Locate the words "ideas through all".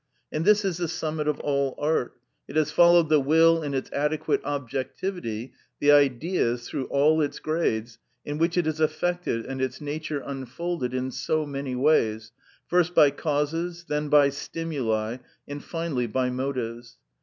5.91-7.21